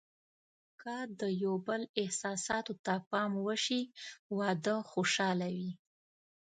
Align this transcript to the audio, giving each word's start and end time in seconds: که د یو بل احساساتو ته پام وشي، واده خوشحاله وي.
که 0.81 0.95
د 1.19 1.21
یو 1.43 1.55
بل 1.67 1.81
احساساتو 2.01 2.73
ته 2.85 2.93
پام 3.09 3.31
وشي، 3.47 3.81
واده 4.37 4.75
خوشحاله 4.91 5.47
وي. 5.57 5.71